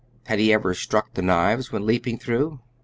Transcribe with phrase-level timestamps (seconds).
[0.23, 2.59] Had he ever struck the knives when leaping through?